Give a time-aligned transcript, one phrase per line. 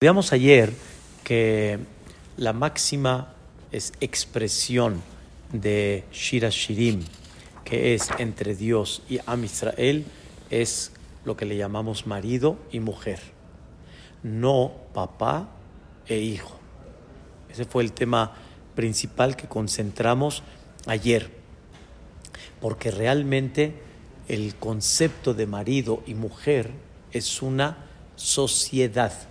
[0.00, 0.72] Veamos ayer
[1.24, 1.80] que
[2.36, 3.34] la máxima
[3.72, 5.02] es expresión
[5.52, 7.02] de Shira Shirim,
[7.64, 10.04] que es entre Dios y Am Israel,
[10.50, 10.92] es
[11.24, 13.18] lo que le llamamos marido y mujer,
[14.22, 15.48] no papá
[16.06, 16.56] e hijo.
[17.50, 18.34] Ese fue el tema
[18.76, 20.44] principal que concentramos
[20.86, 21.28] ayer,
[22.60, 23.74] porque realmente
[24.28, 26.70] el concepto de marido y mujer
[27.10, 27.78] es una
[28.14, 29.27] sociedad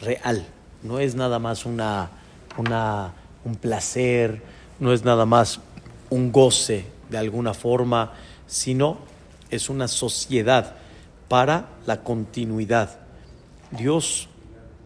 [0.00, 0.46] real.
[0.82, 2.10] No es nada más una,
[2.56, 4.42] un placer,
[4.78, 5.60] no es nada más
[6.10, 8.12] un goce de alguna forma,
[8.46, 8.98] sino
[9.50, 10.76] es una sociedad
[11.28, 12.98] para la continuidad.
[13.70, 14.28] Dios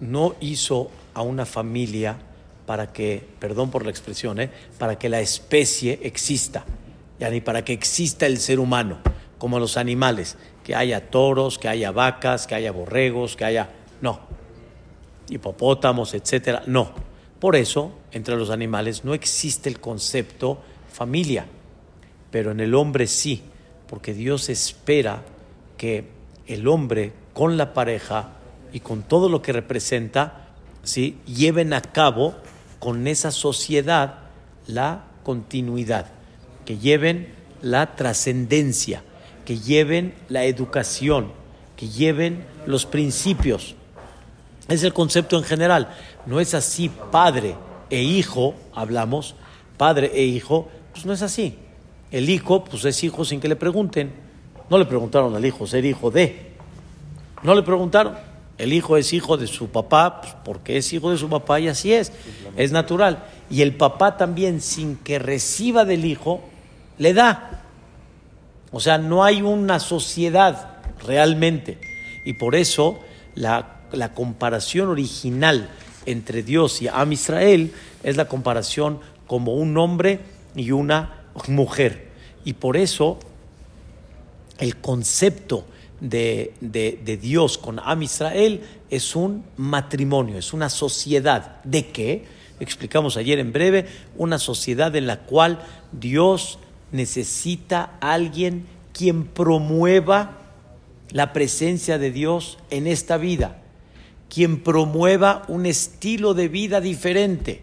[0.01, 2.17] no hizo a una familia
[2.67, 4.51] para que, perdón por la expresión, ¿eh?
[4.79, 6.65] para que la especie exista,
[7.19, 8.99] ya ni para que exista el ser humano,
[9.39, 13.69] como los animales, que haya toros, que haya vacas, que haya borregos, que haya...
[14.01, 14.21] No,
[15.33, 16.63] hipopótamos, etcétera.
[16.67, 16.93] No.
[17.41, 20.61] Por eso, entre los animales no existe el concepto
[20.93, 21.47] familia,
[22.31, 23.43] pero en el hombre sí,
[23.89, 25.23] porque Dios espera
[25.77, 26.05] que
[26.47, 28.35] el hombre con la pareja
[28.73, 30.49] y con todo lo que representa,
[30.83, 31.19] ¿sí?
[31.27, 32.35] lleven a cabo
[32.79, 34.19] con esa sociedad
[34.67, 36.07] la continuidad,
[36.65, 39.03] que lleven la trascendencia,
[39.45, 41.33] que lleven la educación,
[41.77, 43.75] que lleven los principios.
[44.73, 45.95] Es el concepto en general.
[46.25, 47.57] No es así padre
[47.91, 49.35] e hijo, hablamos,
[49.77, 51.59] padre e hijo, pues no es así.
[52.11, 54.13] El hijo, pues es hijo sin que le pregunten.
[54.71, 56.53] No le preguntaron al hijo ser hijo de.
[57.43, 58.15] No le preguntaron.
[58.57, 61.69] El hijo es hijo de su papá, pues porque es hijo de su papá y
[61.69, 62.11] así es.
[62.57, 63.25] Es natural.
[63.51, 66.41] Y el papá también, sin que reciba del hijo,
[66.97, 67.63] le da.
[68.71, 71.79] O sea, no hay una sociedad realmente.
[72.25, 73.01] Y por eso
[73.35, 75.69] la la comparación original
[76.07, 80.21] entre Dios y Am Israel es la comparación como un hombre
[80.57, 82.11] y una mujer.
[82.45, 83.19] Y por eso
[84.59, 85.65] el concepto
[86.01, 91.63] de, de, Dios con Am Israel es un matrimonio, es una sociedad.
[91.65, 92.25] ¿De qué?
[92.61, 93.87] Explicamos ayer en breve,
[94.17, 95.61] una sociedad en la cual
[95.93, 96.59] Dios
[96.91, 100.39] necesita a alguien quien promueva
[101.11, 103.62] la presencia de Dios en esta vida
[104.33, 107.61] quien promueva un estilo de vida diferente,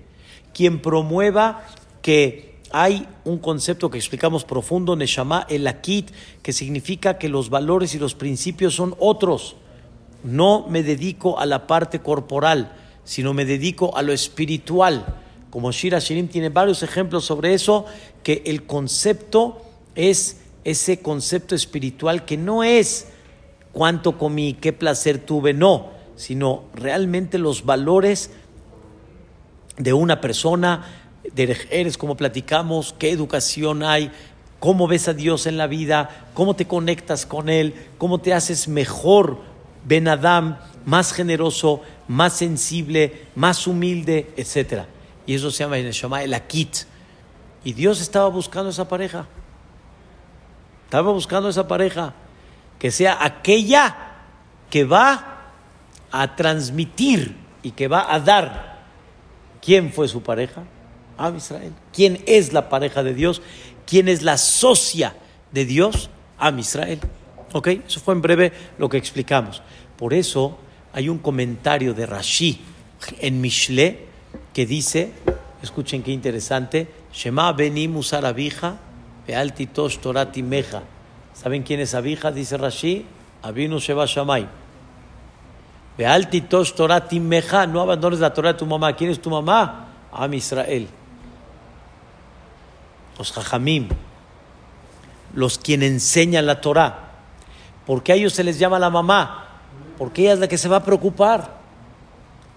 [0.53, 1.65] quien promueva
[2.03, 6.11] que hay un concepto que explicamos profundo, Neshama el Akit,
[6.43, 9.55] que significa que los valores y los principios son otros.
[10.23, 15.15] No me dedico a la parte corporal, sino me dedico a lo espiritual.
[15.49, 17.85] Como Shira Shirim tiene varios ejemplos sobre eso,
[18.21, 19.59] que el concepto
[19.95, 23.07] es ese concepto espiritual que no es
[23.73, 28.29] cuánto comí, qué placer tuve, no sino realmente los valores
[29.77, 30.85] de una persona,
[31.33, 34.11] de eres como platicamos, qué educación hay,
[34.59, 38.67] cómo ves a Dios en la vida, cómo te conectas con Él, cómo te haces
[38.67, 39.39] mejor,
[39.85, 44.87] Ben Adam, más generoso, más sensible, más humilde, etc.
[45.25, 46.79] Y eso se llama en el el Akit.
[47.63, 49.25] Y Dios estaba buscando esa pareja.
[50.83, 52.13] Estaba buscando esa pareja.
[52.77, 53.95] Que sea aquella
[54.69, 55.37] que va
[56.11, 58.79] a transmitir y que va a dar.
[59.61, 60.63] ¿Quién fue su pareja?
[61.17, 61.73] a Israel.
[61.91, 63.41] ¿Quién es la pareja de Dios?
[63.85, 65.15] ¿Quién es la socia
[65.51, 66.09] de Dios?
[66.39, 66.99] a Israel.
[67.53, 67.67] ¿Ok?
[67.85, 69.61] Eso fue en breve lo que explicamos.
[69.97, 70.57] Por eso
[70.93, 72.61] hay un comentario de Rashi
[73.19, 74.05] en Mishle
[74.53, 75.11] que dice,
[75.61, 78.77] escuchen qué interesante, Shema benim usar abija,
[79.73, 80.83] tosh torati meja.
[81.33, 82.31] ¿Saben quién es abija?
[82.31, 83.05] Dice Rashi,
[83.41, 84.47] Abinu Sheba Shamay.
[85.99, 88.95] Vealtitos Torah Timeja, no abandones la Torah de tu mamá.
[88.95, 89.87] ¿Quién es tu mamá?
[90.13, 90.87] Am Israel.
[93.17, 93.89] Los Jajamim,
[95.33, 97.07] los quienes enseñan la Torah.
[97.85, 99.47] porque a ellos se les llama la mamá?
[99.97, 101.57] Porque ella es la que se va a preocupar.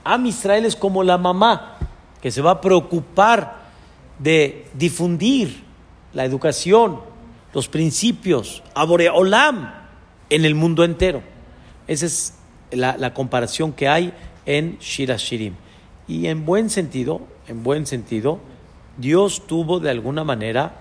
[0.04, 1.78] Am Israel es como la mamá
[2.20, 3.56] que se va a preocupar
[4.20, 5.64] de difundir
[6.12, 7.00] la educación,
[7.52, 9.72] los principios, Olam
[10.30, 11.24] en el mundo entero.
[11.88, 12.34] Ese es
[12.72, 14.12] la, comparación que hay
[14.46, 15.54] en Shirashirim.
[16.08, 18.40] Y en buen sentido, en buen sentido,
[18.96, 20.74] Dios tuvo de alguna manera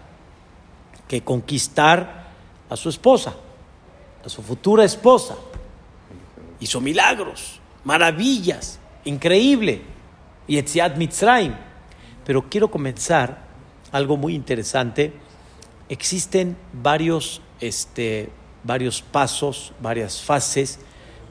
[1.08, 2.28] que conquistar
[2.70, 3.36] a su esposa,
[4.26, 5.36] a su futura esposa.
[6.60, 9.82] Hizo milagros, maravillas, increíble.
[10.48, 11.54] Y Etziat Mitzrayim.
[12.26, 13.46] Pero quiero comenzar
[13.92, 15.14] algo muy interesante.
[15.90, 18.30] Existen varios, este,
[18.64, 20.80] varios pasos, varias fases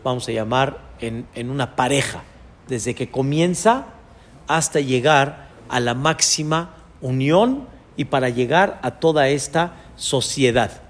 [0.03, 2.23] vamos a llamar, en, una pareja,
[2.69, 3.87] desde que comienza
[4.47, 7.67] hasta llegar a la máxima unión
[7.97, 10.83] y para llegar a toda esta sociedad.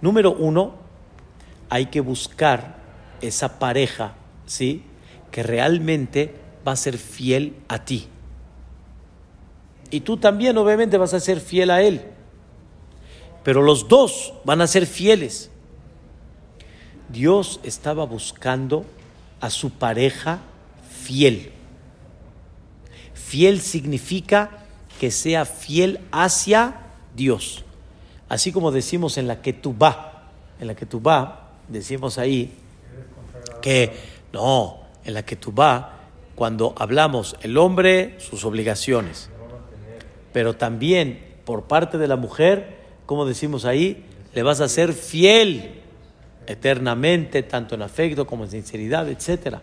[0.00, 0.74] Número uno,
[1.68, 2.76] hay que buscar
[3.20, 4.14] esa pareja,
[4.46, 4.82] ¿sí?
[5.30, 6.34] Que realmente
[6.66, 8.08] va a ser fiel a ti.
[9.90, 12.02] Y tú también obviamente vas a ser fiel a él.
[13.42, 15.50] Pero los dos van a ser fieles.
[17.08, 18.84] Dios estaba buscando
[19.40, 20.40] a su pareja
[20.90, 21.52] fiel.
[23.12, 24.64] Fiel significa
[24.98, 26.74] que sea fiel hacia
[27.14, 27.64] Dios.
[28.28, 30.30] Así como decimos en la que tú va,
[30.60, 32.52] en la que tú va, decimos ahí
[33.60, 33.92] que
[34.32, 36.00] no, en la que tú va,
[36.34, 39.30] cuando hablamos el hombre, sus obligaciones,
[40.32, 44.04] pero también por parte de la mujer, como decimos ahí,
[44.34, 45.82] le vas a ser fiel
[46.46, 49.58] eternamente, tanto en afecto como en sinceridad, etc.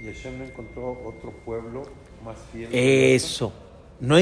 [0.00, 1.84] Y Hashem no encontró otro pueblo
[2.24, 2.68] más fiel.
[2.72, 3.52] Eso.
[4.00, 4.16] No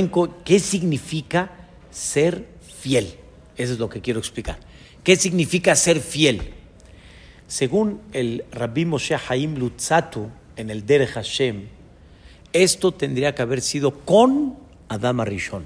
[0.44, 1.50] ¿Qué significa
[1.90, 3.14] ser fiel?
[3.56, 4.58] Eso es lo que quiero explicar.
[5.02, 6.54] ¿Qué significa ser fiel?
[7.46, 11.68] Según el Rabbi Moshe Haim Lutzatu en el Derech Hashem,
[12.52, 14.56] esto tendría que haber sido con
[14.88, 15.64] Adama Rishon.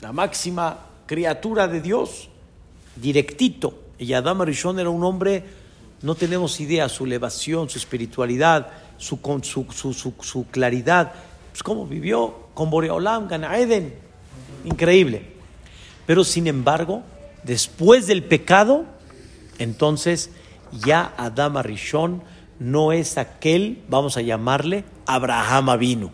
[0.00, 2.30] La máxima criatura de Dios
[3.00, 3.78] directito.
[3.98, 5.44] Y Adam Rishon era un hombre,
[6.02, 11.12] no tenemos idea, su elevación, su espiritualidad, su, su, su, claridad.
[11.50, 13.94] Pues cómo vivió con Boreolam, Gana Eden.
[14.64, 15.34] Increíble.
[16.06, 17.02] Pero sin embargo,
[17.42, 18.84] después del pecado,
[19.58, 20.30] entonces
[20.84, 22.22] ya Adam Rishon
[22.58, 26.10] no es aquel, vamos a llamarle, Abraham Avinu.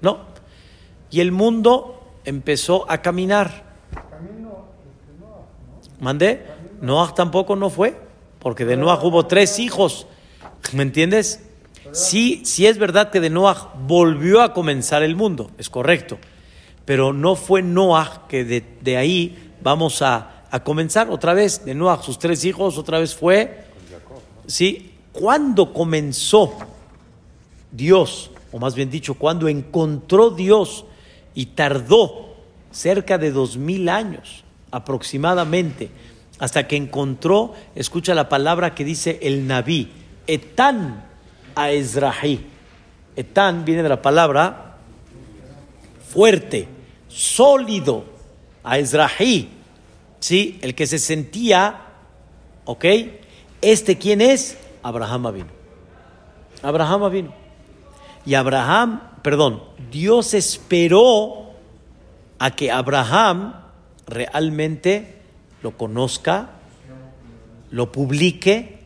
[0.00, 0.20] No.
[1.10, 3.65] Y el mundo empezó a caminar.
[6.06, 6.40] ¿Mandé?
[6.82, 8.00] Noah tampoco no fue,
[8.38, 10.06] porque de Noah hubo tres hijos.
[10.72, 11.40] ¿Me entiendes?
[11.90, 16.18] Sí, sí es verdad que de Noah volvió a comenzar el mundo, es correcto.
[16.84, 21.64] Pero no fue Noah que de, ahí vamos a, a, comenzar otra vez.
[21.64, 23.64] De Noah, sus tres hijos, otra vez fue.
[24.46, 26.54] Sí, cuando comenzó
[27.72, 30.84] Dios, o más bien dicho, cuando encontró Dios
[31.34, 32.36] y tardó
[32.70, 34.45] cerca de dos mil años
[34.76, 35.88] aproximadamente,
[36.38, 39.90] hasta que encontró, escucha la palabra que dice el Naví,
[40.26, 41.02] Etán
[41.54, 42.46] a Ezrahi.
[43.16, 44.76] Etán viene de la palabra
[46.10, 46.68] fuerte,
[47.08, 48.04] sólido,
[48.62, 49.48] a Ezrahi,
[50.20, 50.58] ¿sí?
[50.60, 51.80] El que se sentía,
[52.66, 52.84] ¿ok?
[53.62, 54.58] ¿Este quién es?
[54.82, 55.48] Abraham vino.
[56.62, 57.34] Abraham vino.
[58.26, 61.52] Y Abraham, perdón, Dios esperó
[62.38, 63.65] a que Abraham
[64.06, 65.16] realmente
[65.62, 66.50] lo conozca,
[67.70, 68.78] lo publique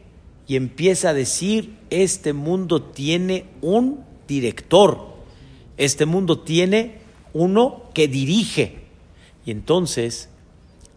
[0.46, 5.14] y empiece a decir, este mundo tiene un director,
[5.76, 6.98] este mundo tiene
[7.32, 8.80] uno que dirige.
[9.44, 10.28] Y entonces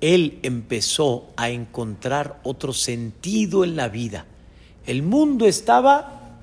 [0.01, 4.25] él empezó a encontrar otro sentido en la vida.
[4.85, 6.39] El mundo estaba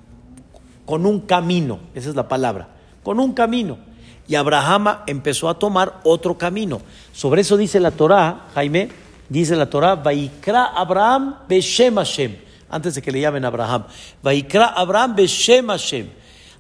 [0.87, 2.69] con un camino, esa es la palabra,
[3.03, 3.90] con un camino
[4.31, 6.81] y Abraham empezó a tomar otro camino.
[7.13, 8.89] Sobre eso dice la Torá, Jaime,
[9.29, 12.37] dice la Torá, Vaikra Abraham Beshem Hashem,
[12.69, 13.87] antes de que le llamen Abraham,
[14.23, 16.11] Vaikra Abraham Beshem Hashem.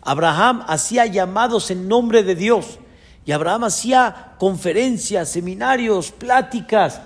[0.02, 2.80] Abraham hacía llamados en nombre de Dios
[3.24, 7.00] y Abraham hacía conferencias, seminarios, pláticas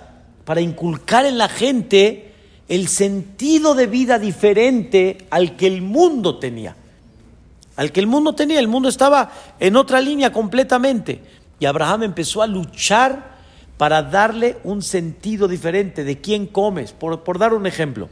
[0.45, 2.33] para inculcar en la gente
[2.67, 6.75] el sentido de vida diferente al que el mundo tenía
[7.75, 8.59] al que el mundo tenía.
[8.59, 11.21] El mundo estaba en otra línea completamente.
[11.59, 13.35] Y Abraham empezó a luchar
[13.77, 16.91] para darle un sentido diferente de quién comes.
[16.91, 18.09] Por, por dar un ejemplo,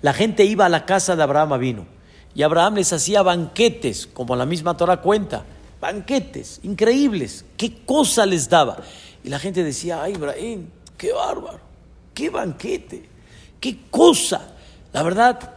[0.00, 1.86] la gente iba a la casa de Abraham vino
[2.34, 5.44] y Abraham les hacía banquetes, como la misma Torah cuenta,
[5.80, 7.44] banquetes increíbles.
[7.56, 8.78] ¿Qué cosa les daba?
[9.22, 11.60] Y la gente decía, ay, Ibrahim, qué bárbaro,
[12.14, 13.08] qué banquete,
[13.60, 14.54] qué cosa.
[14.92, 15.52] La verdad,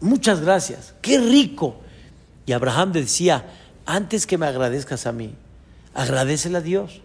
[0.00, 1.76] muchas gracias, qué rico.
[2.46, 3.46] Y Abraham decía,
[3.86, 5.34] antes que me agradezcas a mí,
[5.94, 7.00] agradecele a Dios.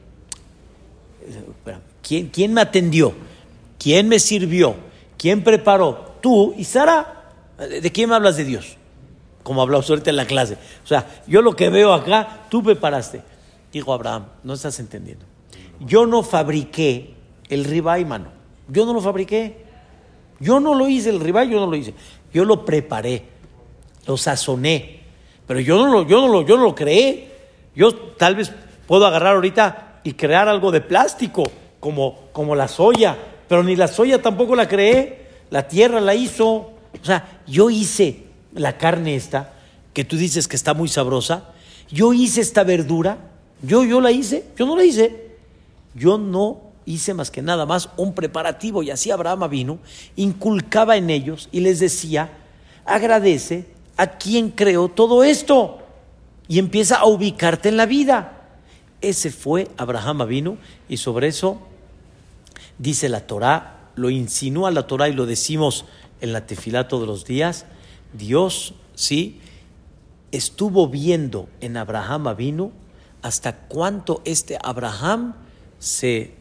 [2.01, 3.13] ¿Quién, ¿Quién me atendió?
[3.79, 4.75] ¿Quién me sirvió?
[5.17, 6.15] ¿Quién preparó?
[6.21, 7.33] Tú y Sara.
[7.57, 8.77] ¿De quién me hablas de Dios?
[9.43, 10.57] Como hablamos ahorita en la clase.
[10.83, 13.21] O sea, yo lo que veo acá, tú preparaste.
[13.71, 15.25] Dijo Abraham, no estás entendiendo.
[15.79, 17.13] Yo no fabriqué
[17.49, 18.27] el ribay, mano.
[18.67, 19.65] Yo no lo fabriqué.
[20.39, 21.93] Yo no lo hice, el ribay yo no lo hice.
[22.33, 23.25] Yo lo preparé,
[24.05, 25.04] lo sazoné,
[25.47, 27.31] pero yo no lo, yo no lo, yo no lo creé.
[27.75, 28.51] Yo tal vez
[28.87, 31.43] puedo agarrar ahorita y crear algo de plástico,
[31.79, 36.47] como, como la soya, pero ni la soya tampoco la creé, la tierra la hizo.
[36.47, 38.23] O sea, yo hice
[38.53, 39.53] la carne esta,
[39.93, 41.51] que tú dices que está muy sabrosa,
[41.89, 43.17] yo hice esta verdura,
[43.61, 45.35] yo, yo la hice, yo no la hice,
[45.93, 49.79] yo no hice más que nada más un preparativo y así Abraham vino,
[50.15, 52.29] inculcaba en ellos y les decía,
[52.85, 53.65] agradece
[53.97, 55.79] a quien creó todo esto
[56.47, 58.31] y empieza a ubicarte en la vida.
[59.01, 60.57] Ese fue Abraham vino
[60.89, 61.61] y sobre eso
[62.77, 65.85] dice la Torá, lo insinúa la Torá y lo decimos
[66.21, 67.65] en la tefilá todos los días,
[68.13, 69.39] Dios, sí,
[70.31, 72.71] estuvo viendo en Abraham vino
[73.21, 75.33] hasta cuánto este Abraham
[75.79, 76.33] se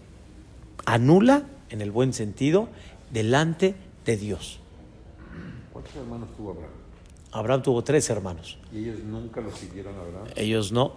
[0.84, 2.68] anula, en el buen sentido,
[3.10, 4.60] delante de Dios.
[5.72, 6.83] ¿Cuántos hermanos tuvo Abraham?
[7.34, 8.58] Abraham tuvo tres hermanos.
[8.72, 10.26] ¿Y ellos nunca lo siguieron a Abraham?
[10.36, 10.92] Ellos no.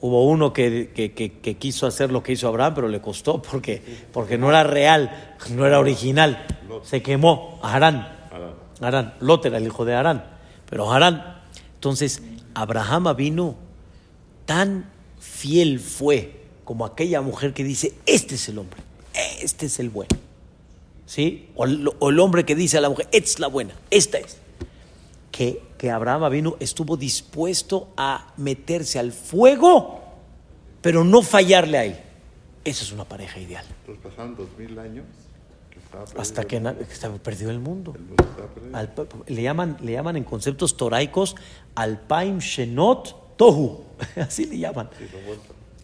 [0.00, 3.40] Hubo uno que, que, que, que quiso hacer lo que hizo Abraham, pero le costó
[3.40, 3.80] porque,
[4.12, 6.46] porque no era real, no era original.
[6.82, 7.58] Se quemó.
[7.62, 8.06] Harán.
[8.80, 9.14] Harán.
[9.20, 10.24] Lot era el hijo de Harán.
[10.68, 11.38] Pero Harán.
[11.76, 12.20] Entonces,
[12.54, 13.54] Abraham vino
[14.44, 18.80] tan fiel fue como aquella mujer que dice, este es el hombre,
[19.40, 20.10] este es el bueno.
[21.06, 21.48] ¿Sí?
[21.54, 24.18] O, el- o el hombre que dice a la mujer, esta es la buena, esta
[24.18, 24.38] es.
[25.34, 30.00] Que, que Abraham vino estuvo dispuesto a meterse al fuego,
[30.80, 31.96] pero no fallarle a él.
[32.64, 33.64] Esa es una pareja ideal.
[33.80, 35.04] Entonces pasaron dos mil años
[35.70, 35.80] que
[36.20, 37.94] Hasta que, el estaba perdido el mundo.
[37.96, 38.76] El mundo estaba perdido.
[38.76, 38.92] Al-
[39.26, 41.34] le, llaman, le llaman en conceptos toraicos
[41.74, 43.82] Alpaim Shenot Tohu.
[44.16, 44.88] Así le llaman.
[44.96, 45.04] Sí.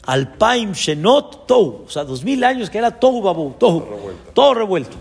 [0.05, 1.87] Alpaim Shenot Tohu.
[1.87, 3.55] O sea, dos mil años que era Tohu Babu.
[3.59, 3.81] Tohu.
[3.81, 4.31] revuelto.
[4.33, 4.97] Todo revuelto.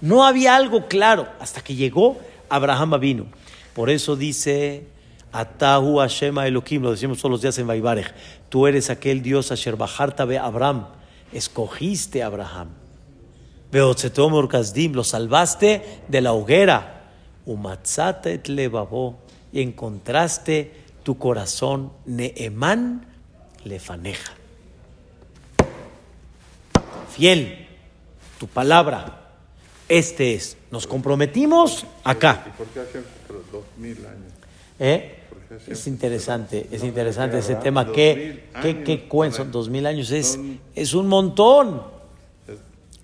[0.00, 2.16] No había algo claro hasta que llegó
[2.48, 3.26] Abraham vino.
[3.74, 4.86] Por eso dice
[5.32, 8.12] Atahu Hashem Elohim, lo decimos todos los días en Vaibarech.
[8.48, 10.86] Tú eres aquel Dios Asher Bajarta Abraham.
[11.32, 12.68] Escogiste a Abraham.
[13.70, 16.96] Beotzetom Orkazdim, lo salvaste de la hoguera.
[17.46, 19.18] Umatzate et levavo,
[19.52, 20.72] y encontraste
[21.02, 23.06] tu corazón Neemán
[23.64, 24.32] lefaneja.
[27.14, 27.68] Fiel,
[28.38, 29.19] tu palabra.
[29.90, 30.56] Este es.
[30.70, 32.44] Nos comprometimos acá.
[32.46, 32.80] ¿Y por qué
[33.26, 34.32] pero dos mil años?
[34.78, 35.16] ¿eh?
[35.66, 37.90] Es interesante, es interesante ese tema.
[37.90, 40.10] ¿Qué, mil qué, qué cuen- son para- dos mil años?
[40.12, 40.38] Es,
[40.76, 41.82] es un montón.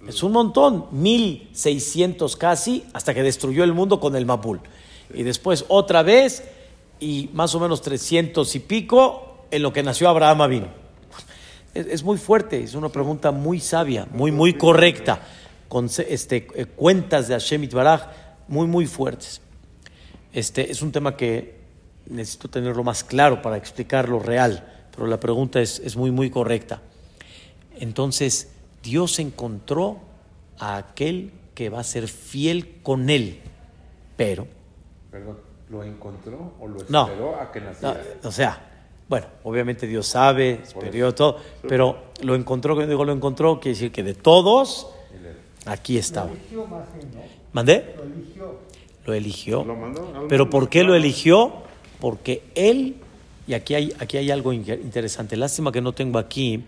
[0.07, 4.61] Es- un montón, 1600 casi, hasta que destruyó el mundo con el Mapul.
[5.13, 6.45] Y después otra vez,
[7.01, 10.69] y más o menos 300 y pico, en lo que nació Abraham vino.
[11.75, 15.21] Es, es muy fuerte, es una pregunta muy sabia, muy, muy correcta,
[15.69, 18.03] con este, eh, cuentas de Hashem Itbaraj
[18.49, 19.41] muy, muy fuertes.
[20.33, 21.57] Este, es un tema que
[22.09, 26.83] necesito tenerlo más claro para explicarlo real, pero la pregunta es, es muy, muy correcta.
[27.79, 29.99] Entonces, Dios encontró
[30.59, 33.41] a aquel que va a ser fiel con él,
[34.17, 34.47] pero
[35.11, 35.39] Perdón,
[35.71, 38.05] ¿lo encontró o lo no, esperó a que no, naciera?
[38.23, 38.61] o sea,
[39.09, 43.93] bueno, obviamente Dios sabe, esperó todo, pero lo encontró, cuando digo lo encontró, quiere decir
[43.93, 44.91] que de todos,
[45.67, 46.31] aquí estaba.
[47.53, 47.95] ¿Mandé?
[49.05, 49.65] Lo eligió.
[49.65, 50.09] ¿Lo mandó?
[50.15, 51.53] ¿Algo Pero ¿por qué lo eligió?
[52.01, 52.97] Porque él,
[53.47, 56.65] y aquí hay, aquí hay algo in- interesante, lástima que no tengo aquí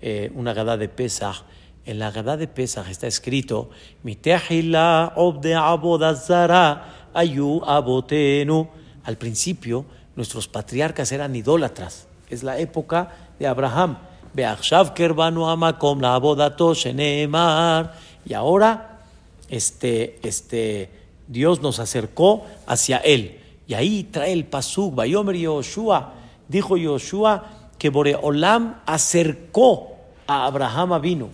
[0.00, 1.42] eh, una gada de Pesach.
[1.86, 3.68] En la gada de Pesach está escrito,
[4.02, 8.68] "Mitehila obde abodazara ayu abotenu.
[9.04, 9.84] Al principio,
[10.16, 12.06] nuestros patriarcas eran idólatras.
[12.30, 13.98] Es la época de Abraham.
[14.32, 17.92] Beachshav kerbanu amakom la abodato sheneemar.
[18.24, 19.02] Y ahora
[19.48, 20.90] este, este,
[21.28, 23.40] Dios nos acercó hacia él.
[23.66, 26.14] Y ahí trae el pasuk, Bayomer Yoshua,
[26.48, 31.28] dijo Yoshua que Boreolam acercó a Abraham vino.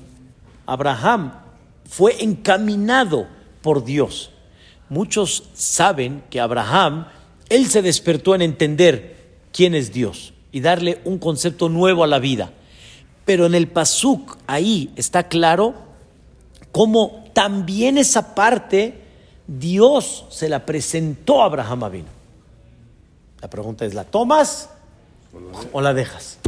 [0.66, 1.32] Abraham
[1.88, 3.26] fue encaminado
[3.62, 4.30] por Dios.
[4.88, 7.06] Muchos saben que Abraham,
[7.48, 9.16] él se despertó en entender
[9.52, 12.52] quién es Dios y darle un concepto nuevo a la vida.
[13.24, 15.89] Pero en el pasuk ahí está claro
[16.72, 19.02] cómo también esa parte
[19.46, 22.08] Dios se la presentó a Abraham Avinu.
[23.40, 24.70] La pregunta es, ¿la tomas
[25.72, 26.38] o la dejas?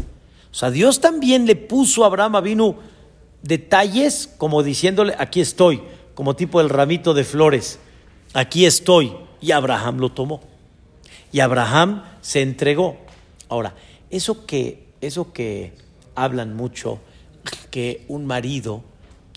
[0.51, 2.77] O sea, Dios también le puso a Abraham Avinu
[3.43, 5.83] detalles como diciéndole, aquí estoy,
[6.15, 7.79] como tipo el ramito de flores,
[8.35, 9.15] aquí estoy.
[9.41, 10.41] Y Abraham lo tomó.
[11.33, 12.99] Y Abraham se entregó.
[13.49, 13.75] Ahora,
[14.11, 15.73] eso que, eso que
[16.15, 17.01] hablan mucho,
[17.71, 18.85] que un marido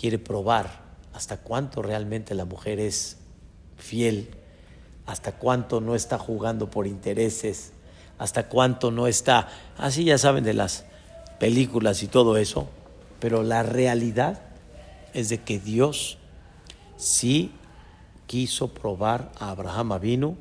[0.06, 0.70] quiere probar
[1.16, 3.18] hasta cuánto realmente la mujer es
[3.76, 4.30] fiel,
[5.08, 7.72] hasta cuánto no está jugando por intereses,
[8.20, 9.48] hasta cuánto no está,
[9.80, 10.86] así ya saben de las
[11.40, 12.68] películas y todo eso,
[13.20, 14.44] pero la realidad
[15.16, 16.20] es de que Dios
[16.98, 17.52] sí
[18.28, 20.38] quiso probar a Abraham Avinu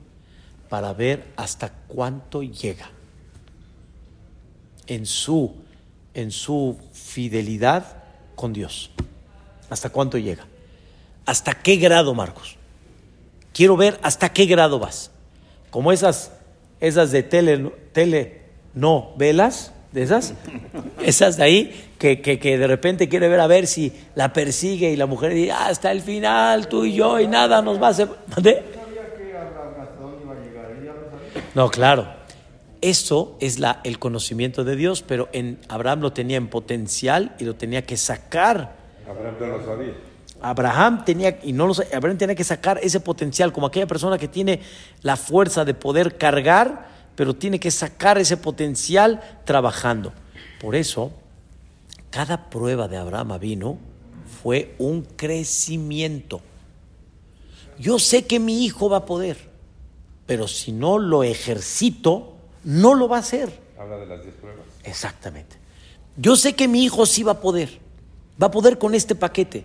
[0.68, 2.90] para ver hasta cuánto llega
[4.87, 5.54] en su,
[6.12, 8.04] en su fidelidad
[8.35, 8.90] con Dios.
[9.71, 10.44] ¿Hasta cuánto llega?
[11.26, 12.56] ¿Hasta qué grado, Marcos?
[13.52, 15.11] Quiero ver hasta qué grado vas.
[15.71, 16.33] Como esas,
[16.80, 18.42] esas de tele, tele
[18.75, 20.35] no velas, de esas,
[21.02, 24.90] esas de ahí, que, que, que, de repente quiere ver a ver si la persigue
[24.90, 27.88] y la mujer dice, ah, hasta el final, tú y yo, y nada nos va
[27.88, 28.09] a hacer.
[31.54, 32.09] No, claro.
[32.80, 37.44] Eso es la, el conocimiento de Dios, pero en Abraham lo tenía en potencial y
[37.44, 38.83] lo tenía que sacar.
[39.08, 39.94] Abraham no lo sabía.
[40.40, 44.28] Abraham tenía, y no lo, Abraham tenía que sacar ese potencial, como aquella persona que
[44.28, 44.61] tiene
[45.02, 50.12] la fuerza de poder cargar, pero tiene que sacar ese potencial trabajando.
[50.61, 51.12] Por eso,
[52.11, 53.78] cada prueba de Abraham vino
[54.42, 56.40] fue un crecimiento.
[57.78, 59.37] Yo sé que mi hijo va a poder,
[60.26, 62.34] pero si no lo ejercito,
[62.64, 63.61] no lo va a hacer.
[63.78, 64.64] Habla de las 10 pruebas.
[64.84, 65.56] Exactamente.
[66.16, 67.80] Yo sé que mi hijo sí va a poder,
[68.40, 69.64] va a poder con este paquete,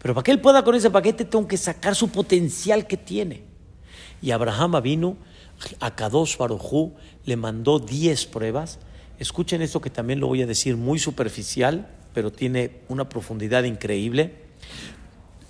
[0.00, 3.44] pero para que él pueda con ese paquete tengo que sacar su potencial que tiene.
[4.22, 5.16] Y Abraham vino
[5.78, 8.78] a Kadosh Barujú, le mandó 10 pruebas.
[9.18, 14.34] Escuchen esto que también lo voy a decir muy superficial, pero tiene una profundidad increíble.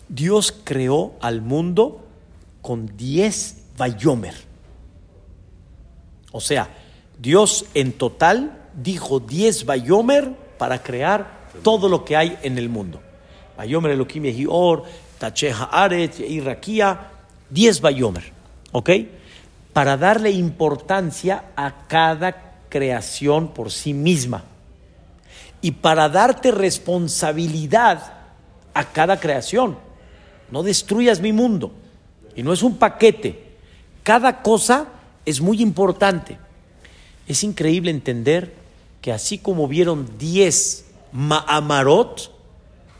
[0.08, 2.04] Dios creó al mundo
[2.60, 4.34] con 10 Bayomer.
[6.32, 6.68] O sea,
[7.18, 13.00] Dios en total dijo 10 Bayomer para crear todo lo que hay en el mundo.
[13.56, 14.84] Bayomer Elohim Yehior,
[15.18, 17.10] Tacheha Aret, Iraquía,
[17.50, 18.32] 10 Bayomer.
[18.72, 18.90] ¿Ok?
[19.72, 24.44] Para darle importancia a cada creación por sí misma.
[25.60, 28.14] Y para darte responsabilidad
[28.72, 29.76] a cada creación.
[30.50, 31.72] No destruyas mi mundo.
[32.34, 33.50] Y no es un paquete.
[34.02, 34.86] Cada cosa
[35.26, 36.38] es muy importante.
[37.28, 38.54] Es increíble entender
[39.02, 42.30] que así como vieron 10 Ma'amarot,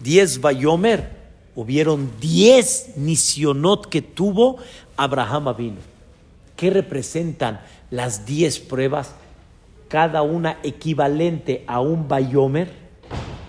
[0.01, 1.11] 10 Bayomer,
[1.55, 4.57] hubieron 10 Nisionot que tuvo
[4.97, 5.81] Abraham Avino.
[6.57, 9.15] ¿Qué representan las 10 pruebas?
[9.89, 12.73] Cada una equivalente a un Bayomer.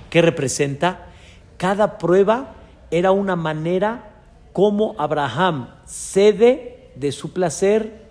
[0.10, 1.08] ¿Qué representa?
[1.58, 2.56] Cada prueba
[2.89, 4.12] era una manera
[4.54, 8.02] como Abraham cede de su placer,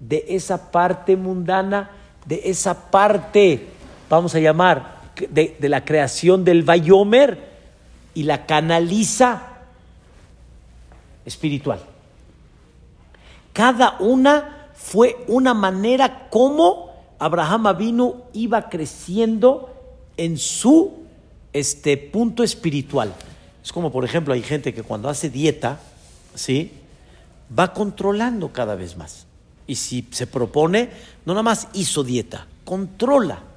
[0.00, 1.90] de esa parte mundana,
[2.26, 3.66] de esa parte,
[4.08, 4.93] vamos a llamar,
[5.28, 7.52] de, la creación del Bayomer
[8.14, 9.42] y la canaliza
[11.24, 11.80] espiritual.
[13.52, 19.70] Cada una fue una manera como Abraham Avinu iba creciendo
[20.16, 20.92] en su
[21.52, 23.14] este punto espiritual.
[23.62, 25.80] Es como, por ejemplo, hay gente que cuando hace dieta,
[26.34, 26.72] ¿sí?
[27.56, 29.26] Va controlando cada vez más.
[29.66, 30.90] Y si se propone,
[31.24, 33.53] no nada más hizo dieta, controla.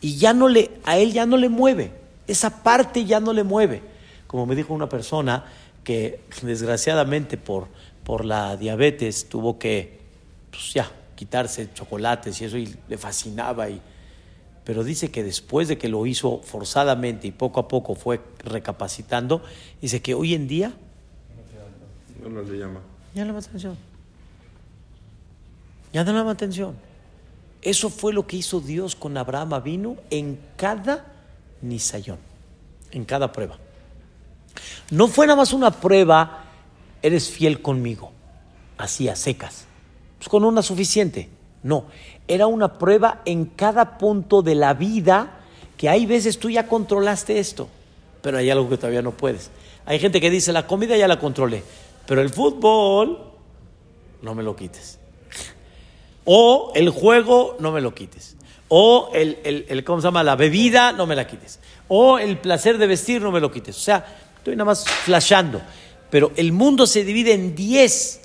[0.00, 1.92] Y ya no le, a él ya no le mueve.
[2.26, 3.82] Esa parte ya no le mueve.
[4.26, 5.44] Como me dijo una persona
[5.84, 7.68] que desgraciadamente por,
[8.04, 9.98] por la diabetes tuvo que,
[10.50, 13.80] pues ya, quitarse chocolates y eso y le fascinaba y
[14.64, 19.42] pero dice que después de que lo hizo forzadamente y poco a poco fue recapacitando,
[19.80, 20.72] dice que hoy en día
[22.22, 22.80] No, no le llama.
[23.14, 23.76] ya no le llama atención.
[25.92, 26.76] Ya no le llama atención.
[27.62, 31.12] Eso fue lo que hizo Dios con Abraham vino en cada
[31.60, 32.18] nisayón,
[32.90, 33.58] en cada prueba.
[34.90, 36.44] No fue nada más una prueba,
[37.02, 38.12] eres fiel conmigo,
[38.78, 39.66] así a secas.
[40.18, 41.28] Pues con una suficiente.
[41.62, 41.86] No,
[42.26, 45.40] era una prueba en cada punto de la vida
[45.76, 47.68] que hay veces tú ya controlaste esto,
[48.22, 49.50] pero hay algo que todavía no puedes.
[49.84, 51.62] Hay gente que dice, la comida ya la controlé,
[52.06, 53.18] pero el fútbol
[54.22, 54.99] no me lo quites.
[56.32, 58.36] O el juego no me lo quites.
[58.68, 60.22] O el, el, ¿cómo se llama?
[60.22, 61.58] La bebida no me la quites.
[61.88, 63.76] O el placer de vestir no me lo quites.
[63.76, 65.60] O sea, estoy nada más flashando.
[66.08, 68.20] Pero el mundo se divide en 10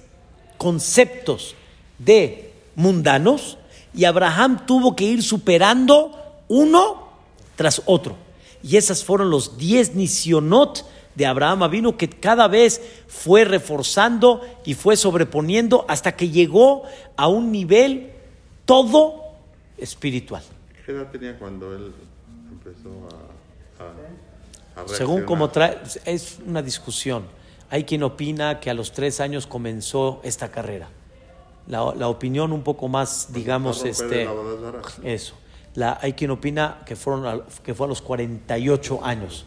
[0.60, 1.56] conceptos
[1.98, 3.58] de mundanos
[3.92, 7.10] y Abraham tuvo que ir superando uno
[7.56, 8.16] tras otro.
[8.62, 10.86] Y esas fueron los 10 nisionot
[11.16, 16.84] de Abraham vino que cada vez fue reforzando y fue sobreponiendo hasta que llegó
[17.16, 18.12] a un nivel
[18.66, 19.24] todo
[19.78, 20.44] espiritual.
[20.86, 21.94] ¿Qué edad tenía cuando él
[22.52, 22.90] empezó
[23.80, 27.24] a, a, a Según como trae, es una discusión.
[27.70, 30.90] Hay quien opina que a los tres años comenzó esta carrera.
[31.68, 33.92] La, la opinión un poco más, digamos, Para
[34.26, 35.34] romper este, eso.
[35.74, 39.46] La, hay quien opina que, fueron a- que fue a los 48 años.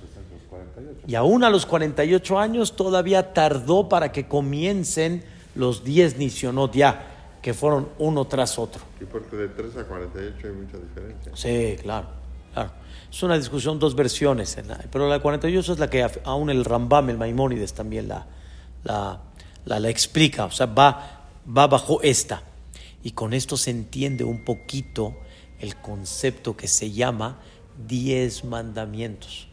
[1.07, 7.15] Y aún a los 48 años todavía tardó para que comiencen los 10 nisionot ya.
[7.43, 8.83] que fueron uno tras otro.
[9.01, 11.33] Y porque de 3 a 48 hay mucha diferencia.
[11.37, 12.09] Sí, claro,
[12.53, 12.73] claro.
[13.11, 16.65] Es una discusión, dos versiones, en la- pero la 48 es la que aún el
[16.65, 18.27] Rambam, el Maimónides también la,
[18.83, 19.21] la,
[19.65, 21.23] la- la explica, o sea, va,
[21.57, 22.43] va bajo esta.
[23.05, 25.15] Y con esto se entiende un poquito
[25.61, 27.39] el concepto que se llama
[27.87, 29.48] diez mandamientos.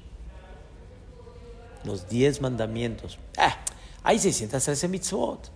[1.86, 3.18] Los diez mandamientos.
[3.38, 3.58] Ah,
[4.04, 5.52] hay 613 mitzvot.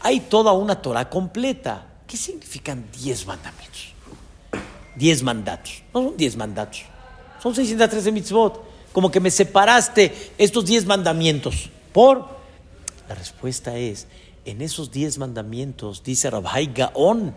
[0.00, 1.86] Hay toda una Torah completa.
[2.06, 3.94] ¿Qué significan diez mandamientos?
[4.96, 5.82] Diez mandatos.
[5.94, 6.82] No son diez mandatos.
[7.42, 8.62] Son 613 mitzvot.
[8.92, 11.70] Como que me separaste estos diez mandamientos.
[11.92, 12.26] ¿Por?
[13.08, 14.06] La respuesta es,
[14.44, 17.34] en esos diez mandamientos, dice Rabbi Gaon,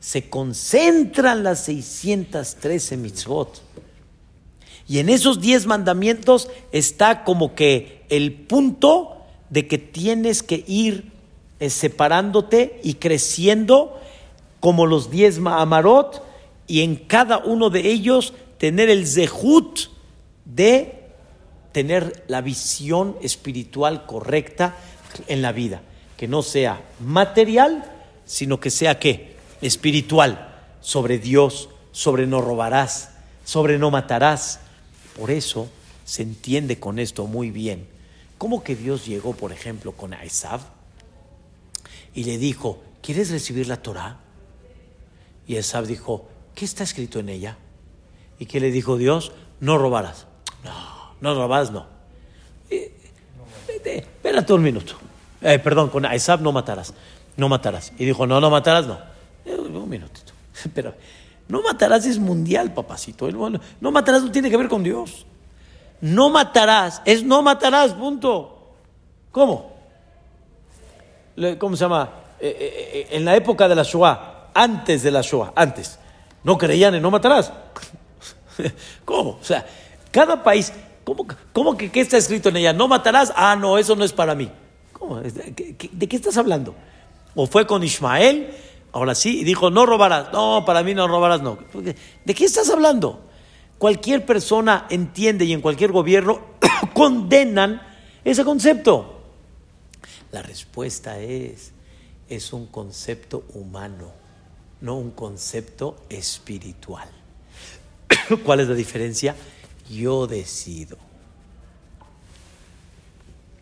[0.00, 3.62] se concentran las 613 mitzvot.
[4.86, 9.16] Y en esos diez mandamientos está como que el punto
[9.50, 11.12] de que tienes que ir
[11.60, 14.00] eh, separándote y creciendo
[14.60, 16.22] como los diez Amarot
[16.66, 19.90] y en cada uno de ellos tener el zehut
[20.44, 21.04] de
[21.72, 24.76] tener la visión espiritual correcta
[25.26, 25.82] en la vida,
[26.16, 27.84] que no sea material,
[28.24, 29.36] sino que sea qué?
[29.60, 33.10] Espiritual, sobre Dios, sobre no robarás,
[33.44, 34.60] sobre no matarás.
[35.18, 35.68] Por eso
[36.04, 37.86] se entiende con esto muy bien.
[38.38, 40.60] ¿Cómo que Dios llegó, por ejemplo, con Esav
[42.14, 44.18] y le dijo, ¿quieres recibir la Torah?
[45.46, 47.56] Y Esav dijo, ¿qué está escrito en ella?
[48.38, 49.32] ¿Y qué le dijo Dios?
[49.60, 50.26] No robarás.
[50.64, 51.86] No, no robarás, no.
[52.70, 52.92] Eh,
[53.84, 54.94] Espérate un minuto.
[55.40, 56.94] Eh, perdón, con Esav no matarás.
[57.36, 57.92] No matarás.
[57.98, 58.98] Y dijo, no, no matarás, no.
[59.44, 60.32] Eh, Un minutito.
[60.74, 60.94] Pero
[61.48, 63.30] no matarás es mundial, papacito.
[63.30, 65.26] No matarás no tiene que ver con Dios.
[66.00, 68.72] No matarás es no matarás, punto.
[69.30, 69.72] ¿Cómo?
[71.58, 72.10] ¿Cómo se llama?
[72.40, 75.98] Eh, eh, eh, en la época de la Shoah, antes de la Shoah, antes,
[76.42, 77.52] no creían en no matarás.
[79.04, 79.30] ¿Cómo?
[79.30, 79.66] O sea,
[80.10, 80.72] cada país,
[81.04, 82.72] ¿cómo, cómo que qué está escrito en ella?
[82.72, 83.32] ¿No matarás?
[83.34, 84.50] Ah, no, eso no es para mí.
[84.92, 85.20] ¿Cómo?
[85.20, 86.74] ¿De de qué estás hablando?
[87.34, 88.54] O fue con Ismael,
[88.94, 90.32] ahora sí, y dijo, no robarás.
[90.32, 91.58] No, para mí no robarás, no.
[92.24, 93.26] ¿De qué estás hablando?
[93.76, 96.40] Cualquier persona entiende y en cualquier gobierno
[96.94, 97.82] condenan
[98.24, 99.20] ese concepto.
[100.30, 101.72] La respuesta es,
[102.28, 104.12] es un concepto humano,
[104.80, 107.08] no un concepto espiritual.
[108.44, 109.34] ¿Cuál es la diferencia?
[109.90, 110.98] Yo decido.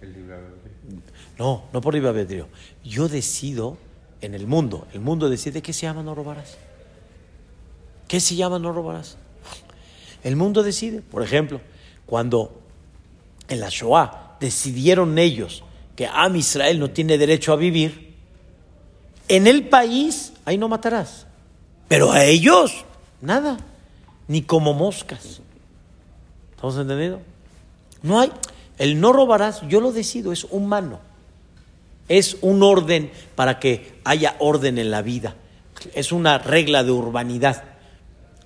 [0.03, 1.01] El libre albedrío.
[1.39, 2.49] No, no por libre albedrío.
[2.85, 3.79] Yo decido
[4.23, 4.87] en el mundo.
[4.95, 6.57] El mundo decide qué se llama no robarás.
[8.09, 9.17] ¿Qué se llama no robarás?
[10.25, 11.03] El mundo decide.
[11.03, 11.61] Por ejemplo,
[12.07, 12.61] cuando
[13.49, 15.63] en la Shoah decidieron ellos
[15.97, 18.15] que Am Israel no tiene derecho a vivir,
[19.29, 21.27] en el país ahí no matarás.
[21.89, 22.85] Pero a ellos,
[23.21, 23.59] nada.
[24.29, 25.41] Ni como moscas.
[26.53, 27.21] ¿Estamos entendiendo?
[28.03, 28.33] No hay.
[28.79, 31.01] El no robarás, yo lo decido, es humano.
[32.09, 35.37] Es un orden para que haya orden en la vida.
[35.95, 37.65] Es una regla de urbanidad.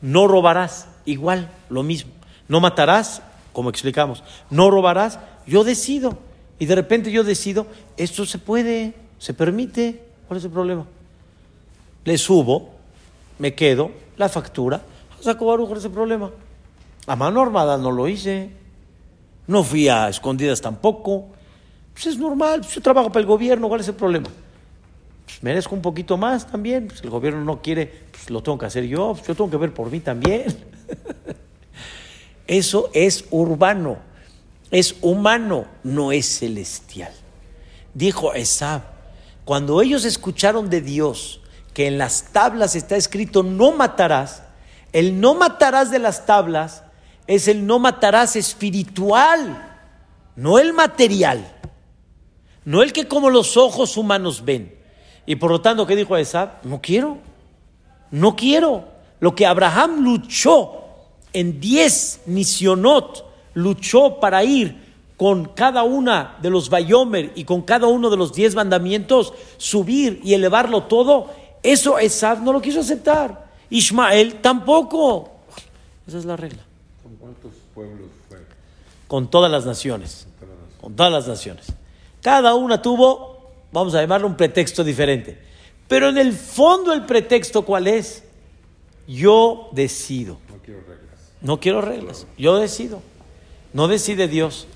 [0.00, 2.12] No robarás, igual, lo mismo.
[2.48, 4.22] No matarás, como explicamos.
[4.50, 6.18] No robarás, yo decido.
[6.58, 7.66] Y de repente yo decido,
[7.96, 10.02] esto se puede, se permite.
[10.28, 10.86] ¿Cuál es el problema?
[12.04, 12.70] Le subo,
[13.38, 14.82] me quedo, la factura,
[15.20, 16.30] saco Baruch, ¿cuál es el problema?
[17.06, 18.50] A mano armada no lo hice.
[19.46, 21.26] No fui a escondidas tampoco.
[21.96, 24.28] Pues es normal, pues yo trabajo para el gobierno, ¿cuál es el problema?
[25.24, 26.88] Pues merezco un poquito más también.
[26.88, 29.56] Pues el gobierno no quiere, pues lo tengo que hacer yo, pues yo tengo que
[29.56, 30.44] ver por mí también.
[32.46, 33.96] Eso es urbano,
[34.70, 37.12] es humano, no es celestial.
[37.94, 38.82] Dijo Esab,
[39.46, 41.40] cuando ellos escucharon de Dios
[41.72, 44.42] que en las tablas está escrito no matarás,
[44.92, 46.82] el no matarás de las tablas
[47.26, 49.78] es el no matarás espiritual,
[50.36, 51.54] no el material,
[52.66, 54.74] no el que como los ojos humanos ven.
[55.24, 56.64] Y por lo tanto, ¿qué dijo Esab?
[56.64, 57.18] No quiero,
[58.10, 58.84] no quiero.
[59.20, 60.72] Lo que Abraham luchó
[61.32, 63.24] en 10 misionot,
[63.54, 64.84] luchó para ir
[65.16, 70.20] con cada una de los Bayomer y con cada uno de los 10 mandamientos, subir
[70.24, 71.30] y elevarlo todo,
[71.62, 73.46] eso Esab no lo quiso aceptar.
[73.70, 75.30] Ismael tampoco.
[76.06, 76.62] Esa es la regla.
[77.02, 78.38] ¿Con cuántos pueblos fue?
[79.06, 80.26] Con todas las naciones.
[80.80, 81.66] Con todas las naciones.
[82.26, 85.38] Cada una tuvo, vamos a llamarlo un pretexto diferente.
[85.86, 88.24] Pero en el fondo el pretexto cuál es?
[89.06, 90.36] Yo decido.
[90.48, 91.20] No quiero reglas.
[91.40, 92.26] No quiero reglas.
[92.36, 93.00] Yo decido.
[93.72, 94.66] No decide Dios.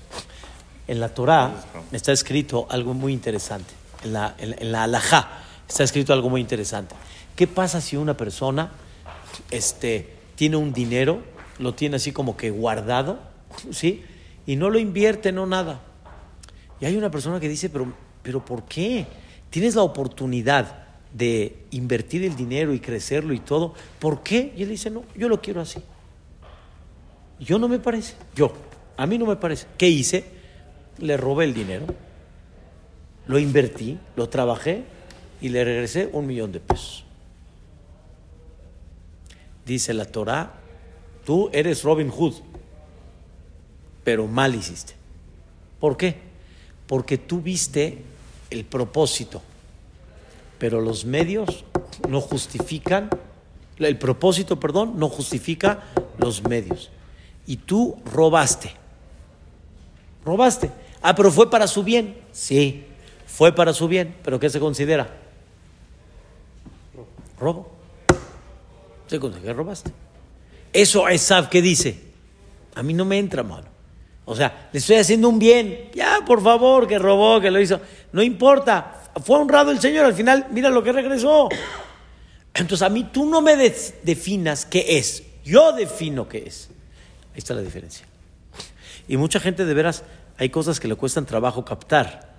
[0.87, 3.73] En la Torah está escrito algo muy interesante.
[4.05, 6.95] En la, en, en la halajá está escrito algo muy interesante.
[7.35, 8.71] ¿Qué pasa si una persona
[9.49, 11.21] este, tiene un dinero,
[11.59, 13.19] lo tiene así como que guardado,
[13.71, 14.05] ¿sí?
[14.45, 15.81] Y no lo invierte, no nada.
[16.81, 19.05] Y hay una persona que dice, pero, pero ¿por qué?
[19.51, 23.75] Tienes la oportunidad de invertir el dinero y crecerlo y todo.
[23.99, 24.51] ¿Por qué?
[24.57, 25.79] Y él dice, no, yo lo quiero así.
[27.39, 28.15] Yo no me parece.
[28.35, 28.51] Yo.
[28.97, 29.67] A mí no me parece.
[29.77, 30.25] ¿Qué hice?
[30.97, 31.85] Le robé el dinero,
[33.27, 34.83] lo invertí, lo trabajé
[35.39, 37.05] y le regresé un millón de pesos.
[39.65, 40.53] Dice la Torah,
[41.25, 42.35] tú eres Robin Hood,
[44.03, 44.93] pero mal hiciste.
[45.79, 46.30] ¿Por qué?
[46.91, 48.03] Porque tú viste
[48.49, 49.41] el propósito,
[50.57, 51.63] pero los medios
[52.09, 53.09] no justifican,
[53.77, 55.85] el propósito, perdón, no justifica
[56.17, 56.89] los medios.
[57.47, 58.73] Y tú robaste.
[60.25, 60.69] Robaste.
[61.01, 62.17] Ah, pero fue para su bien.
[62.33, 62.83] Sí,
[63.25, 65.15] fue para su bien, pero ¿qué se considera?
[67.39, 67.71] Robo.
[69.07, 69.91] Se considera que robaste.
[70.73, 72.01] Eso es que dice.
[72.75, 73.71] A mí no me entra, mano.
[74.25, 75.89] O sea, le estoy haciendo un bien.
[75.93, 77.81] Ya, por favor, que robó, que lo hizo.
[78.11, 79.03] No importa.
[79.23, 80.05] Fue honrado el Señor.
[80.05, 81.49] Al final, mira lo que regresó.
[82.53, 85.23] Entonces, a mí tú no me definas qué es.
[85.43, 86.69] Yo defino qué es.
[87.33, 88.05] Ahí está la diferencia.
[89.07, 90.03] Y mucha gente de veras,
[90.37, 92.31] hay cosas que le cuestan trabajo captar.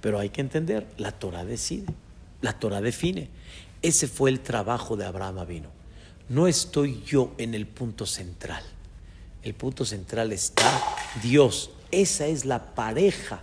[0.00, 1.92] Pero hay que entender, la Torah decide,
[2.40, 3.28] la Torah define.
[3.82, 5.68] Ese fue el trabajo de Abraham vino.
[6.28, 8.62] No estoy yo en el punto central.
[9.42, 10.82] El punto central está
[11.22, 11.70] Dios.
[11.90, 13.42] Esa es la pareja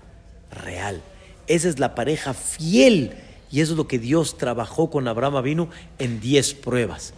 [0.52, 1.02] real.
[1.48, 3.14] Esa es la pareja fiel.
[3.52, 7.14] Y eso es lo que Dios trabajó con Abraham vino en diez pruebas.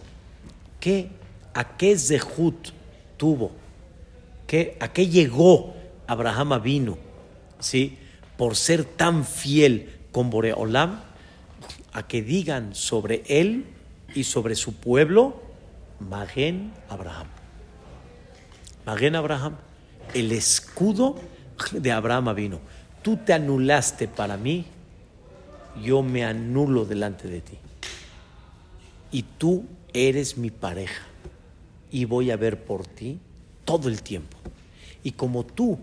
[0.78, 1.10] ¿Qué?
[1.52, 2.70] ¿A qué Zehut
[3.16, 3.52] tuvo?
[4.46, 4.76] ¿Qué?
[4.80, 5.74] ¿A qué llegó
[6.06, 6.98] Abraham vino?
[7.58, 7.98] ¿Sí?
[8.36, 11.00] Por ser tan fiel con Boreolam,
[11.92, 13.66] a que digan sobre él
[14.14, 15.42] y sobre su pueblo,
[15.98, 17.39] Magen Abraham.
[18.90, 19.54] Magen Abraham,
[20.14, 21.14] el escudo
[21.70, 22.58] de Abraham vino.
[23.02, 24.64] Tú te anulaste para mí,
[25.80, 27.56] yo me anulo delante de ti.
[29.12, 31.04] Y tú eres mi pareja
[31.92, 33.20] y voy a ver por ti
[33.64, 34.36] todo el tiempo.
[35.04, 35.78] Y como tú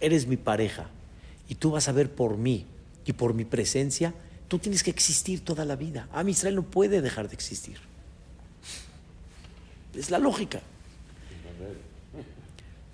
[0.00, 0.88] eres mi pareja
[1.48, 2.66] y tú vas a ver por mí
[3.06, 4.12] y por mi presencia,
[4.48, 6.06] tú tienes que existir toda la vida.
[6.12, 7.78] A mi Israel no puede dejar de existir.
[9.94, 10.60] Es la lógica.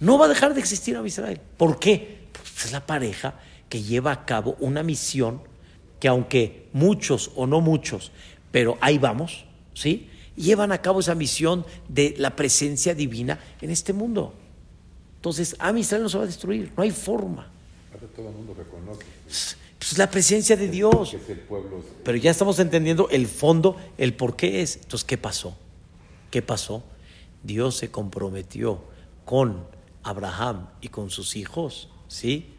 [0.01, 1.41] No va a dejar de existir a Israel.
[1.57, 2.29] ¿Por qué?
[2.33, 3.35] Pues es la pareja
[3.69, 5.43] que lleva a cabo una misión
[6.01, 8.13] que aunque muchos o no muchos,
[8.53, 10.09] pero ahí vamos, ¿sí?
[10.37, 14.35] Llevan a cabo esa misión de la presencia divina en este mundo.
[15.17, 17.51] Entonces, a Israel no se va a destruir, no hay forma.
[18.15, 19.05] todo el mundo reconoce.
[19.79, 21.17] Pues la presencia de Dios.
[22.05, 24.77] Pero ya estamos entendiendo el fondo, el por qué es.
[24.77, 25.57] Entonces, ¿qué pasó?
[26.31, 26.83] ¿Qué pasó?
[27.43, 28.83] Dios se comprometió
[29.25, 29.65] con
[30.03, 32.55] Abraham y con sus hijos, ¿sí?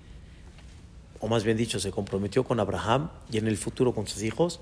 [1.20, 4.60] O más bien dicho, se comprometió con Abraham y en el futuro con sus hijos.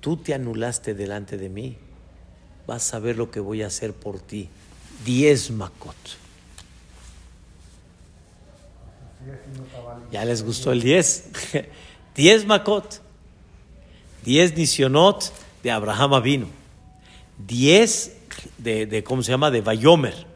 [0.00, 1.76] Tú te anulaste delante de mí.
[2.66, 4.48] Vas a ver lo que voy a hacer por ti.
[5.04, 5.96] Diez makot.
[10.10, 11.30] Ya les gustó el 10.
[12.14, 13.00] 10 Makot.
[14.24, 16.46] 10 Nisionot de Abraham Avino.
[17.46, 18.16] 10
[18.58, 19.50] de, de, ¿cómo se llama?
[19.50, 20.29] De Bayomer.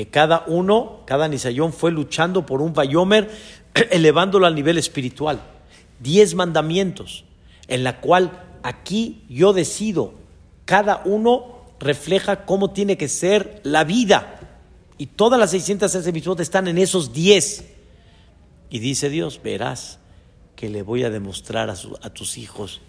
[0.00, 3.30] Que cada uno, cada Nisayón fue luchando por un Bayomer,
[3.90, 5.42] elevándolo al nivel espiritual.
[5.98, 7.26] 10 mandamientos,
[7.68, 8.30] en la cual
[8.62, 10.14] aquí yo decido,
[10.64, 14.40] cada uno refleja cómo tiene que ser la vida.
[14.96, 17.66] Y todas las 613 mitzvot están en esos 10.
[18.70, 19.98] Y dice Dios, verás
[20.56, 21.74] que le voy a demostrar a,
[22.08, 22.80] tus hijos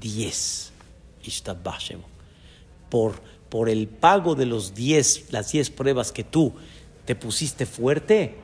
[0.00, 0.72] diez.
[2.90, 6.54] Por, por el pago de los diez, las diez pruebas que tú
[7.04, 8.36] te pusiste fuerte,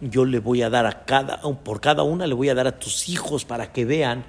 [0.00, 2.78] yo le voy a dar a cada, por cada una le voy a dar a
[2.78, 4.24] tus hijos para que vean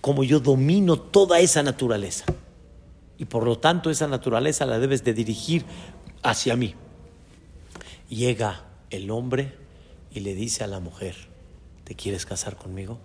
[0.00, 2.24] cómo yo domino toda esa naturaleza.
[3.18, 5.64] Y por lo tanto esa naturaleza la debes de dirigir
[6.22, 6.74] hacia mí.
[8.08, 9.54] Llega el hombre
[10.12, 11.16] y le dice a la mujer,
[11.84, 12.98] ¿te quieres casar conmigo?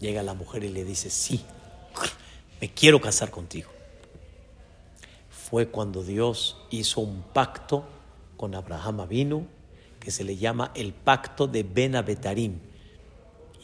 [0.00, 1.40] Llega la mujer y le dice, sí,
[2.60, 3.75] me quiero casar contigo.
[5.48, 7.84] Fue cuando Dios hizo un pacto
[8.36, 9.46] con Abraham Avinu,
[10.00, 12.58] que se le llama el pacto de Ben Abetarim.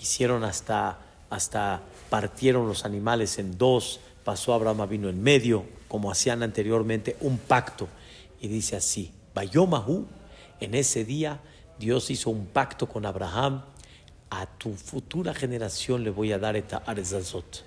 [0.01, 6.45] Hicieron hasta, hasta partieron los animales en dos, pasó Abraham Avinu en medio, como hacían
[6.45, 7.89] anteriormente, un pacto.
[8.41, 10.07] Y dice así, Bayomahu,
[10.61, 11.41] en ese día
[11.81, 13.65] Dios hizo un pacto con Abraham
[14.31, 17.65] a tu futura generación le voy a dar esta Arzazot.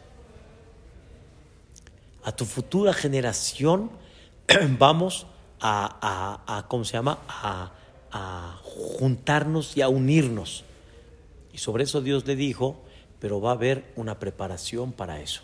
[2.23, 3.91] A tu futura generación
[4.77, 5.27] vamos
[5.61, 7.19] a, ¿cómo se llama?
[7.27, 7.71] A,
[8.63, 10.63] juntarnos y a unirnos.
[11.51, 12.81] Y sobre eso Dios le dijo,
[13.19, 15.41] pero va a haber una preparación para eso.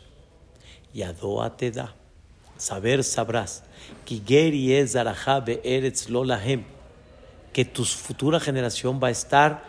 [0.94, 1.96] Y Adoa te da.
[2.58, 3.64] Saber sabrás.
[7.52, 9.64] Que tu futura generación va a estar,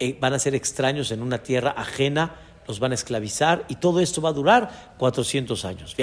[0.00, 2.34] eh, van a ser extraños en una tierra ajena,
[2.66, 5.94] los van a esclavizar y todo esto va a durar 400 años.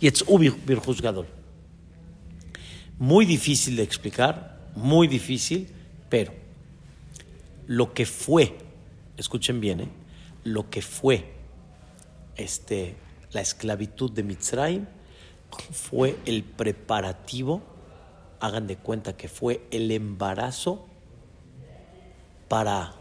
[0.00, 1.26] Viajarejen y juzgador.
[2.98, 5.68] Muy difícil de explicar, muy difícil,
[6.08, 6.32] pero
[7.66, 8.56] lo que fue,
[9.16, 9.88] escuchen bien, ¿eh?
[10.44, 11.32] lo que fue
[12.36, 12.96] este,
[13.32, 14.86] la esclavitud de Mitzrayim
[15.72, 17.62] fue el preparativo,
[18.40, 20.86] hagan de cuenta que fue el embarazo
[22.48, 22.94] para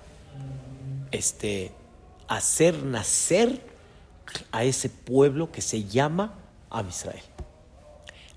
[1.11, 1.71] este,
[2.27, 3.61] hacer nacer
[4.51, 6.33] a ese pueblo que se llama
[6.75, 7.23] Am Israel.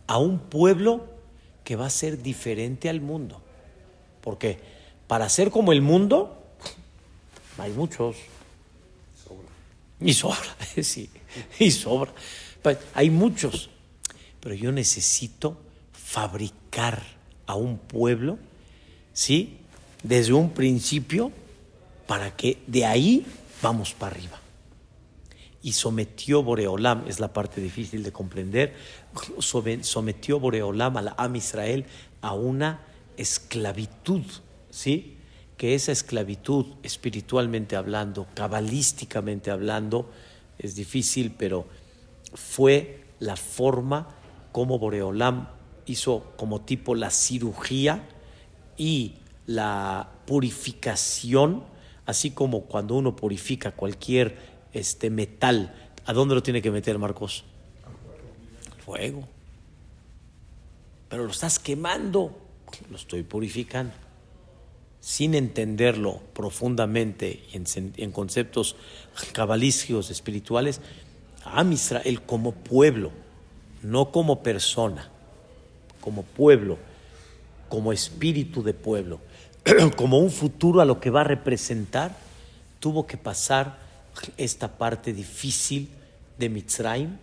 [0.06, 1.04] A un pueblo
[1.64, 3.42] que va a ser diferente al mundo.
[4.22, 4.58] Porque
[5.08, 6.38] para ser como el mundo,
[7.58, 8.16] hay muchos.
[10.00, 11.10] Y sobra, sí,
[11.58, 12.12] y sobra.
[12.62, 13.70] Pues, hay muchos.
[14.40, 15.58] Pero yo necesito
[15.92, 17.02] fabricar
[17.46, 18.38] a un pueblo,
[19.12, 19.58] ¿sí?
[20.04, 21.32] Desde un principio,
[22.06, 23.26] para que de ahí
[23.60, 24.40] vamos para arriba.
[25.62, 28.74] Y sometió Boreolam, es la parte difícil de comprender,
[29.38, 31.84] sometió Boreolam a la Am Israel
[32.20, 32.80] a una
[33.16, 34.22] esclavitud,
[34.70, 35.18] ¿sí?
[35.58, 40.08] que esa esclavitud, espiritualmente hablando, cabalísticamente hablando,
[40.58, 41.66] es difícil, pero
[42.32, 44.08] fue la forma
[44.52, 45.48] como Boreolam
[45.86, 48.08] hizo como tipo la cirugía
[48.76, 49.16] y
[49.46, 51.64] la purificación,
[52.06, 54.36] así como cuando uno purifica cualquier
[54.78, 55.74] este metal,
[56.06, 57.44] ¿a dónde lo tiene que meter Marcos?
[58.84, 59.28] Fuego.
[61.08, 62.38] Pero lo estás quemando,
[62.90, 63.92] lo estoy purificando
[65.00, 67.56] sin entenderlo profundamente y
[68.02, 68.76] en, conceptos
[69.32, 70.80] cabalísticos espirituales,
[71.44, 73.12] a Israel como pueblo,
[73.82, 75.08] no como persona,
[76.00, 76.78] como pueblo,
[77.68, 79.20] como espíritu de pueblo,
[79.96, 82.16] como un futuro a lo que va a representar,
[82.80, 83.78] tuvo que pasar
[84.36, 85.90] esta parte difícil
[86.38, 87.16] de Mitzrayim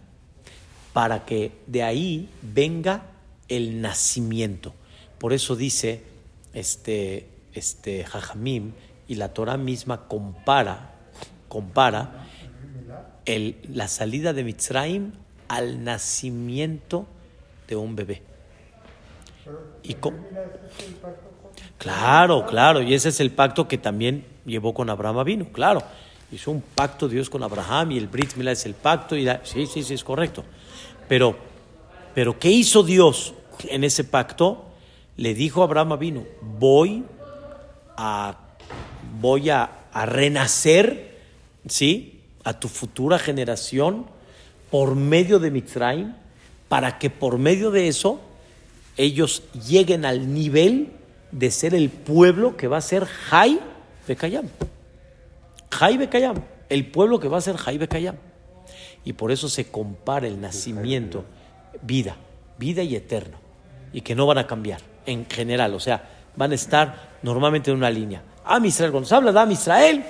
[0.94, 3.04] para que de ahí venga
[3.48, 4.74] el nacimiento.
[5.18, 6.04] Por eso dice
[6.54, 8.74] este este Jajamim
[9.08, 10.92] y la Torah misma compara,
[11.48, 12.28] compara
[13.26, 15.14] el, la salida de Mitzrayim
[15.48, 17.08] al nacimiento
[17.68, 18.22] de un bebé.
[19.84, 19.96] Y
[21.78, 25.82] claro, claro, y ese es el pacto que también llevó con Abraham vino, claro.
[26.32, 29.68] Hizo un pacto Dios con Abraham y el Brit Milá es el pacto y sí,
[29.68, 30.44] sí, sí, es correcto.
[31.08, 31.36] Pero,
[32.14, 33.34] pero ¿qué hizo Dios
[33.70, 34.66] en ese pacto?
[35.18, 37.04] Le dijo a Abraham vino, voy
[37.96, 38.38] a,
[39.20, 41.20] voy a, renacer,
[41.68, 42.20] ¿sí?
[42.44, 44.08] A tu futura generación
[44.70, 46.14] por medio de Mitzrayim,
[46.68, 48.20] para que por medio de eso
[48.98, 50.92] ellos lleguen al nivel
[51.32, 53.60] de ser el pueblo que va a ser Jai
[54.08, 54.50] Bekayam.
[55.72, 58.16] Jai Bekayam, el pueblo que va a ser Jai Bekayam.
[59.04, 61.26] Y por eso se compara el nacimiento,
[61.82, 62.16] vida,
[62.58, 63.38] vida y eterno,
[63.94, 66.04] y que no van a cambiar en general, o sea,
[66.36, 68.24] van a estar normalmente en una línea.
[68.44, 70.04] Am Israel, cuando se habla de Am Israel,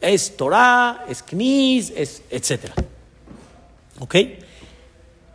[0.00, 2.72] es Torah, es Knis, es etc.
[4.00, 4.16] ¿Ok?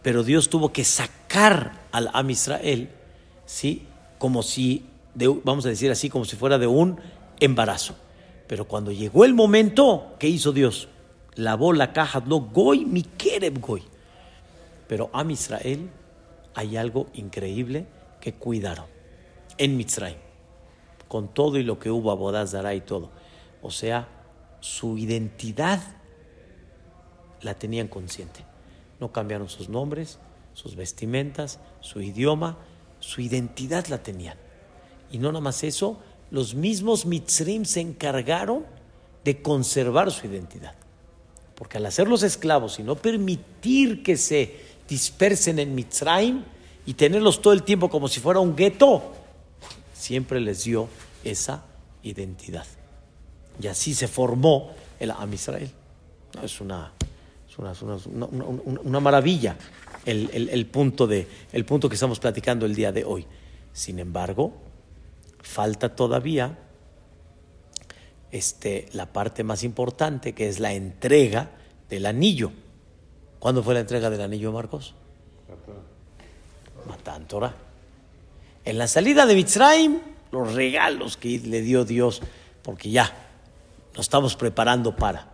[0.01, 2.89] Pero Dios tuvo que sacar al Am Israel,
[3.45, 3.87] ¿sí?
[4.17, 6.99] Como si, vamos a decir así, como si fuera de un
[7.39, 7.95] embarazo.
[8.47, 10.87] Pero cuando llegó el momento, ¿qué hizo Dios?
[11.35, 13.83] Lavó la caja, no goy, mi kereb goy.
[14.87, 15.89] Pero Am Israel
[16.55, 17.85] hay algo increíble
[18.21, 18.85] que cuidaron
[19.57, 20.27] en Mitzrayim
[21.07, 23.09] con todo y lo que hubo, Abodazara y todo.
[23.61, 24.07] O sea,
[24.59, 25.81] su identidad
[27.41, 28.41] la tenían consciente.
[28.99, 30.19] No cambiaron sus nombres,
[30.53, 32.57] sus vestimentas, su idioma,
[32.99, 34.37] su identidad la tenían.
[35.11, 35.99] Y no nada más eso,
[36.31, 38.65] los mismos Mitzrim se encargaron
[39.23, 40.75] de conservar su identidad.
[41.55, 44.55] Porque al hacerlos esclavos y no permitir que se
[44.87, 46.43] dispersen en Mitzrayim
[46.85, 49.13] y tenerlos todo el tiempo como si fuera un gueto,
[49.93, 50.87] siempre les dio
[51.23, 51.65] esa
[52.03, 52.65] identidad.
[53.61, 55.69] Y así se formó el Am Israel.
[56.43, 56.93] Es una,
[57.57, 59.57] una, maravilla
[60.05, 63.25] el, punto de, el punto que estamos platicando el día de hoy.
[63.73, 64.53] Sin embargo,
[65.41, 66.57] falta todavía
[68.31, 71.51] este, la parte más importante, que es la entrega
[71.89, 72.51] del anillo.
[73.39, 74.93] ¿Cuándo fue la entrega del anillo, Marcos?
[76.87, 77.53] Matan Torah.
[78.65, 79.99] En la salida de Mitzrayim,
[80.31, 82.21] los regalos que le dio Dios,
[82.63, 83.13] porque ya
[83.95, 85.27] nos estamos preparando para.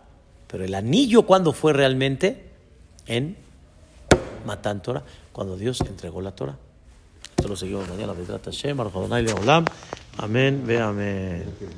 [0.46, 2.50] Pero el anillo, ¿cuándo fue realmente?
[3.06, 3.36] En
[4.46, 5.02] Matan Torah,
[5.32, 6.56] cuando Dios entregó la Torah.
[7.36, 8.14] Esto lo seguimos mañana.
[10.18, 11.44] Amén, ve amén.